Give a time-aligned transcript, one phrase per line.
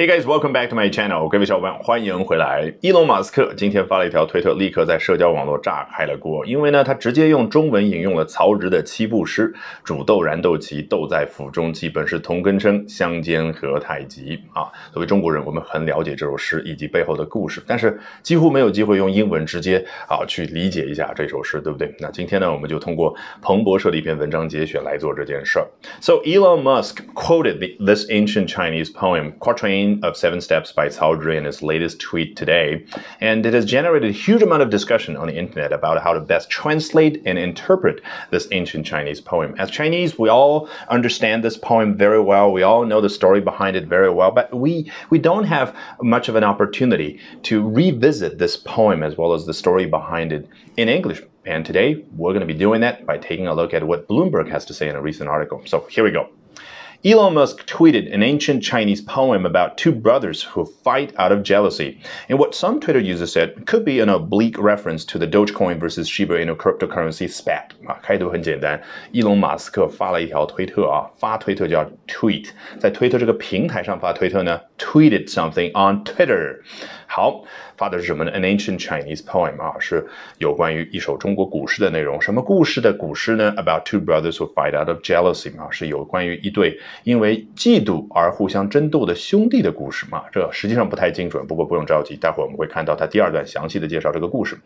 [0.00, 1.28] Hey guys, welcome back to my channel.
[1.28, 2.72] 各位小伙伴，欢迎回来。
[2.80, 6.46] 伊隆马斯克今天发了一条推特，立刻在社交网络炸开了锅。
[6.46, 11.88] 因为呢，他直接用中文引用了曹植的七步诗：“煮豆燃豆萁，豆在釜中泣。
[11.88, 21.92] 本是同根生，相煎何太急。”啊，作为中国人，我们很了解这首诗以及背后的故事，但是几乎没有机会用英文直接啊去理解一下这首诗，对不对？
[21.98, 23.12] 那今天呢，我们就通过
[23.42, 25.66] 彭博社的一篇文章节选来做这件事儿。
[26.00, 31.44] So Elon Musk quoted the, this ancient Chinese poem, Quatrain of Seven Steps by Zhi in
[31.44, 32.84] his latest tweet today,
[33.20, 36.20] and it has generated a huge amount of discussion on the internet about how to
[36.20, 39.54] best translate and interpret this ancient Chinese poem.
[39.58, 42.52] As Chinese, we all understand this poem very well.
[42.52, 46.28] We all know the story behind it very well, but we we don't have much
[46.28, 50.88] of an opportunity to revisit this poem as well as the story behind it in
[50.88, 51.22] English.
[51.46, 54.50] And today, we're going to be doing that by taking a look at what Bloomberg
[54.50, 55.62] has to say in a recent article.
[55.64, 56.28] So here we go.
[57.05, 61.99] Elon Musk tweeted an ancient Chinese poem about two brothers who fight out of jealousy,
[62.29, 66.07] in what some Twitter users said could be an oblique reference to the Dogecoin versus
[66.07, 67.71] Shiba Inu cryptocurrency spat。
[67.85, 72.47] 啊，开头很简单，伊隆马斯克发了一条推特啊，发推特叫 tweet，
[72.79, 76.61] 在推特这个平台上发推特呢，tweeted something on Twitter。
[77.18, 77.42] 好，
[77.76, 80.06] 发的是什么呢？An ancient Chinese poem 啊，是
[80.38, 82.22] 有关于一首中国古诗的内容。
[82.22, 90.22] 什么故事的古诗呢？About two brothers who fight out of jealousy 啊，是有关于一对因为嫉妒而互相争斗的兄弟的故事嘛。
[90.30, 94.56] 这实际上不太精准，不过不用着急，待会儿我们会看到他第二段详细的介绍这个故事。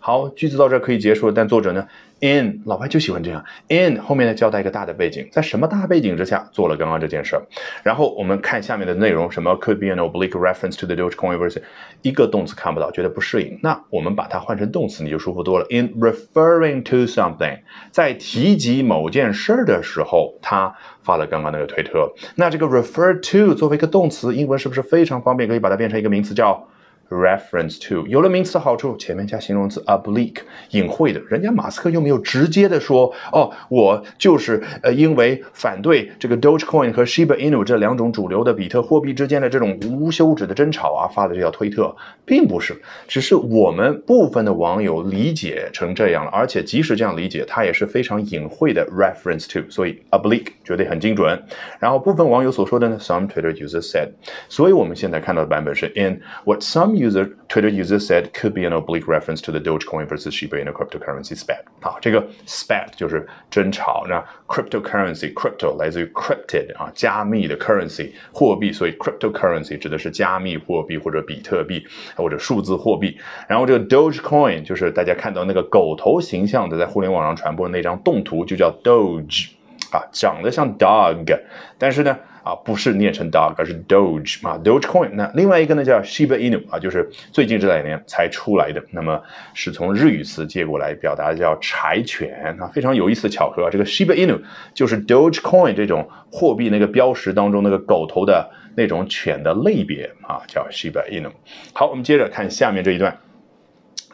[0.00, 1.86] 好，句子到这可以结束了，但作者呢
[2.18, 7.42] ，in 老外就喜欢这样，in 后面呢交代一个大的背景，在什么大背景之下做了刚刚这件事儿。
[7.84, 11.62] 然后我们看下面的内容，什么 could be an oblique reference to the Dogecoin versus
[12.02, 15.66] 一个动词看不到，觉得不适应，那我们把它换成动词，你就舒服多了。
[15.70, 22.12] In referring to something，在提及某件事的时候，他发了刚刚那个推特。
[22.36, 25.48] 那这个 refer to 作为一个动词，英文是不是非常方便？
[25.48, 26.68] 可以把它变成一个名词，叫。
[27.10, 30.38] Reference to 有了名词的好处，前面加形容词 oblique
[30.70, 51.40] 隐晦的，人家马斯克又没有直接的说哦，我就是呃因为反对这个 Dogecoin 和 Shiba Inu 这两种主流的比特货币之间的这种无休止的争吵啊，发的这条推特，并不是，只是我们部分的网友理解成这样了，而且即使这样理解，它也是非常隐晦的 reference to，所以 oblique 绝对很精准。
[51.78, 54.10] 然后部分网友所说的呢，some Twitter users said，
[54.48, 60.06] 所以我们现在看到的版本是 in what some user Twitter user said could be an oblique reference to the Dogecoin
[60.06, 61.62] versus Shiba Inu cryptocurrency spat。
[61.80, 71.84] 好，这个 spat 就是争吵，那 cryptocurrency crypto 来自于 cryptid 啊，加密的 currency 货币，所以 cryptocurrency 指的是加密货币或者比特币
[72.14, 73.18] 或者数字货币。
[73.48, 79.50] 然后这个 Dogecoin 就是大家看到那个狗头形象的在互联网上传播的那张动图，就叫 Doge
[79.90, 81.40] 啊，长得像 dog，
[81.78, 82.18] 但是呢。
[82.42, 85.10] 啊，不是念成 dog，而是 Doge 啊，Dogecoin。
[85.14, 89.22] 那另外一个呢叫 Shiba Inu 啊，就是最近这两年才出来的，那么
[89.54, 93.70] 是从日语词借过来表达叫柴犬啊，非常有意思的巧合啊。
[93.70, 94.40] 这个 Shiba Inu
[94.74, 101.30] 就是 Dogecoin 这种货币那个标识当中那个狗头的那种犬的类别啊，叫 Shiba Inu。
[101.72, 103.18] 好，我们接着看下面这一段。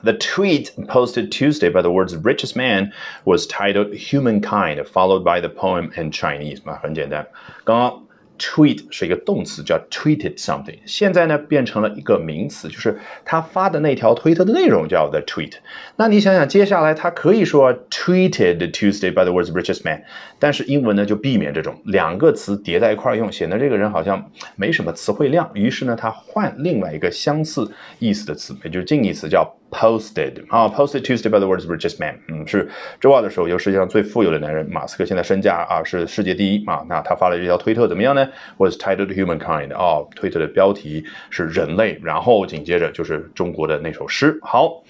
[0.03, 2.93] The tweet posted Tuesday by the world's richest man
[3.25, 7.27] was titled "Humankind," followed by the poem in Chinese 嘛，很简单。
[7.65, 8.06] 刚刚
[8.39, 15.53] tweet 是一个动词，叫 tweeted something，现在呢变成了一个名词，就是他发的那条推特的内容叫 the tweet。
[15.97, 20.03] 那你想想，接下来他可以说 tweeted Tuesday by the world's richest man，
[20.39, 25.51] 但是英文呢就避免这种两个词叠在一块儿用，显得这个人好像没什么词汇量。
[25.55, 29.57] 于是呢，他换另外一个相似意思的词，也就是近义词叫。
[29.71, 32.69] Posted 啊，posted Tuesday by the words richest man，嗯，是
[33.01, 36.85] 周二的时候，由世界上最富有的男人马斯克，现在身价啊是世界第一啊。
[36.89, 38.29] 那他发了这条推特怎么样呢
[38.59, 44.39] ？Was titled Humankind，啊，推特的标题是人类，然后紧接着就是中国的那首诗。
[44.43, 44.83] 好。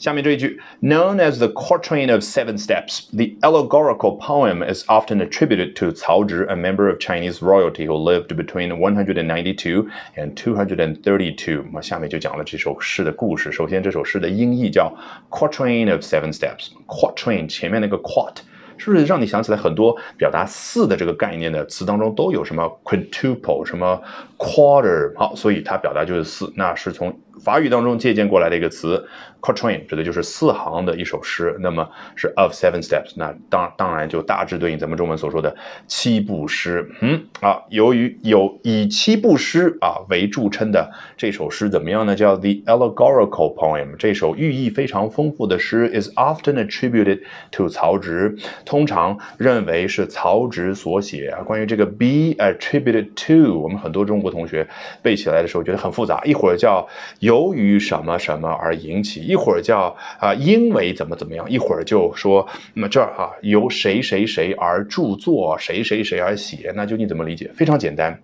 [0.00, 6.28] 下面这一句，Known as the Quatrain of Seven Steps, the allegorical poem is often attributed to Cao
[6.28, 11.64] Zhi, a member of Chinese royalty who lived between 192 and 232。
[11.72, 13.50] 那下面就讲了这首诗的故事。
[13.50, 14.94] 首先，这首诗的音译叫
[15.30, 18.34] Quatrain of Seven Steps。Quatrain 前面那个 quat
[18.76, 23.98] 是不是让你想起来很多表达四的这个概念的词当中都有什么 quintuple，什么
[24.36, 25.16] quarter？
[25.16, 29.07] 好，所以它表达就是四，那是从 法语当中借鉴过来的一个词
[29.41, 31.55] quatrain，指的就是四行的一首诗。
[31.59, 35.55] 那么是 of seven steps，那当当然就大致对应咱们中文所说的
[35.87, 36.89] 七步诗。
[37.01, 42.15] 嗯啊，由于有以七步诗啊为著称的这首诗怎么样呢？
[42.15, 43.95] 叫 the allegorical poem。
[43.97, 47.21] 这首寓意非常丰富的诗 is often attributed
[47.51, 48.35] to 曹植，
[48.65, 51.41] 通常认为是曹植所写啊。
[51.41, 54.67] 关于这个 be attributed to，我们很多中国同学
[55.01, 56.87] 背起来的时候觉得很复杂，一会儿叫
[57.19, 67.49] 有由于什么什么而引起，一会儿叫啊因为怎么怎么样，一会儿就说那么这儿啊由谁谁谁而著作，谁谁谁而写，那究竟怎么理解？
[67.55, 68.21] 非常简单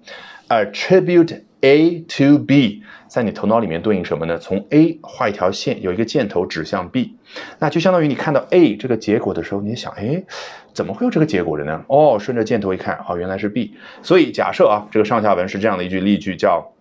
[0.49, 4.37] ，attribute A to B，在你头脑里面对应什么呢？
[4.37, 7.15] 从 A 画一条线，有一个箭头指向 B，
[7.59, 10.21] 那就相当于你看到 A 这个结果的时候，你想，哎，
[10.73, 11.81] 怎么会有这个结果的呢？
[11.87, 13.73] 哦，顺着箭头一看，哦，原来是 B。
[14.01, 16.73] 所以假设啊，这个上下文是这样的一句例句，叫。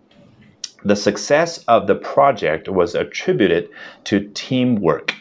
[0.86, 3.68] The success of the project was attributed
[4.04, 5.15] to teamwork.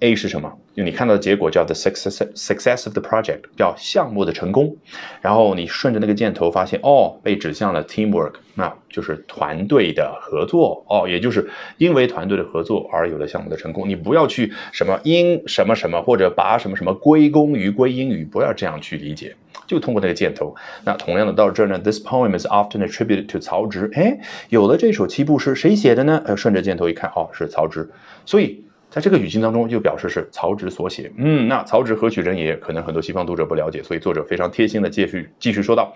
[0.00, 0.52] A 是什么？
[0.76, 4.76] 就你看到的结果叫 the success success of the project，叫项目的成功。
[5.20, 10.84] 然后你顺着那个箭头发现，哦，被指向了 teamwork，那就是团队的合作。
[10.88, 13.88] 哦，也就是因为团队的合作而有了项目的成功。
[13.88, 19.34] 你不要去什么因什么什么或者把什么什么归功于归因于，不要这样去理解。
[19.66, 20.54] 就通过那个箭头。
[20.84, 23.90] 那同样的到这儿呢，this poem is often attributed to 曹植。
[23.94, 24.18] 哎，
[24.48, 26.22] 有了这首七步诗，谁写的呢？
[26.24, 27.90] 呃，顺着箭头一看，哦，是曹植。
[28.24, 28.64] 所以
[28.97, 31.11] 在这个语境当中，就表示是曹植所写。
[31.17, 32.55] 嗯，那曹植何许人也？
[32.57, 35.95] 可能很多西方读者不了解，所以作者非常贴心的继续继续说道。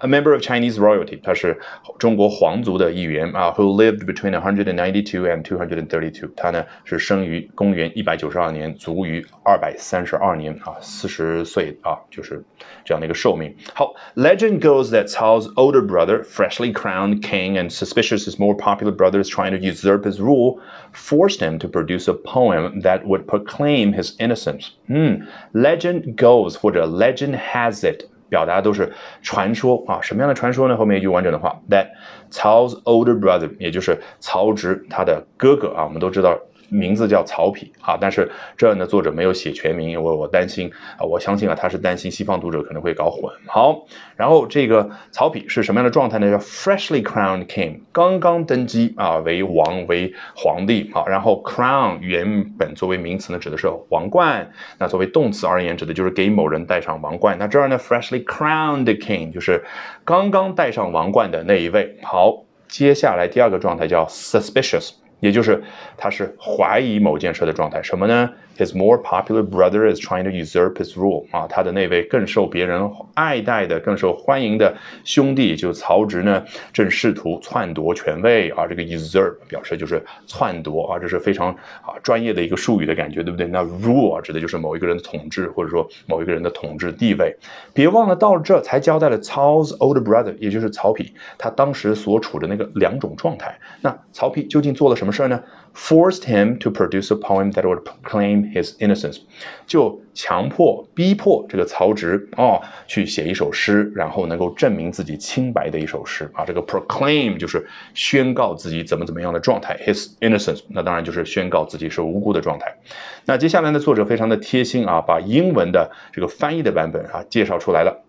[0.00, 1.58] a member of Chinese royalty，他是
[1.98, 6.30] 中国皇族的一员啊，who lived between 192 and 232。
[6.36, 12.44] 他呢是生于公元一百九十二年，卒于二百三十二年啊，四十岁啊，就是
[12.84, 13.54] 这样的一个寿命。
[13.72, 19.52] 好，legend goes that Cao's older brother, freshly crowned king and suspicious his more popular brothers trying
[19.52, 20.58] to usurp his rule,
[20.92, 24.68] forced him to produce a poem that would proclaim his innocence.
[24.88, 28.04] 嗯，legend goes 或者 legend has it。
[28.30, 28.92] 表达都是
[29.22, 30.76] 传说啊，什么样的传说呢？
[30.76, 31.88] 后面一句完整的话，that
[32.32, 36.36] Cao's older brother，也就是曹植他的哥哥啊，我们都知道。
[36.69, 43.33] 名字叫曹丕啊，但是这儿呢作者没有写全名，因为我担心啊，我相信啊他是担心西方读者可能会搞混。
[43.47, 43.85] 好，
[44.15, 46.31] 然后这个曹丕是什么样的状态呢？
[46.31, 51.03] 叫 freshly crowned king，刚刚登基啊为王为皇帝啊。
[51.07, 57.37] 然后 crown 原本作为名词呢指的是王冠，那作为动词而言指的就是给某人戴上王冠。
[57.39, 59.63] 那这儿呢 freshly crowned king 就是
[60.05, 61.97] 刚刚戴上王冠的那一位。
[62.03, 64.91] 好，接下来第二个状态叫 suspicious。
[65.19, 65.61] 也就是
[65.97, 74.75] 他是怀疑某件事的状态，什么呢？His more popular brother is trying to usurp his rule 啊，他的那位更受别人爱戴的、更受欢迎的
[75.05, 76.43] 兄弟，就曹植呢，
[76.73, 78.67] 正试图篡夺权位啊。
[78.67, 81.51] 这个 usurp 表示就是篡夺啊，这是非常
[81.81, 83.47] 啊专业的一个术语的感觉，对不对？
[83.47, 87.33] 那 rule，指的就是某一个人的统治，或者说某一个人的统治地位。
[87.73, 93.57] 别忘了，到了这才交代了 Cao's older brother，也就是曹丕，他当时所处的那个两种状态。
[93.79, 95.08] 那曹丕究竟做了什么？
[95.09, 95.43] 么事儿呢
[95.75, 99.19] ，forced him to produce a poem that would proclaim his innocence，
[99.65, 106.45] 就强迫、逼迫这个曹植哦去写一首诗，然后能够证明自己清白的一首诗啊。
[106.45, 112.77] 这个 proclaim 就是宣告自己怎么怎么样的状态，his innocence，那当然就是宣告自己是无辜的状态。
[113.25, 118.05] 那接下来呢，作者非常的贴心啊，把英文的这个翻译的版本啊介绍出来了。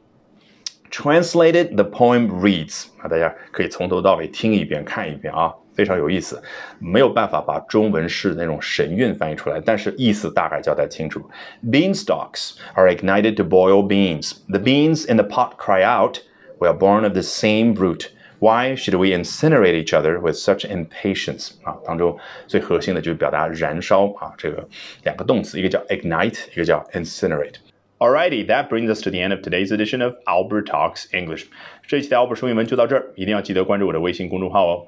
[0.91, 5.55] Translated, the poem reads 啊，大家可以从头到尾听一遍、看一遍啊。
[5.74, 6.42] 非常有意思，
[6.80, 11.22] 没有办法把中文式那种神韵翻译出来，但是意思大概交代清楚。
[11.70, 14.34] Beanstalks are ignited to boil beans.
[14.48, 16.20] The beans in the pot cry out,
[16.60, 18.08] "We are born of the same root.
[18.40, 22.18] Why should we incinerate each other with such impatience?" 啊，当中
[22.48, 24.68] 最核心的就是表达燃烧啊，这个
[25.04, 31.46] 两个动词，一个叫 ignite，一个叫 incinerate。Alrighty, that brings us to the end of today's edition of Albert Talks English.
[31.88, 34.88] 这一期的 Albert 说英文就到这儿，一定要记得关注我的微信公众号哦。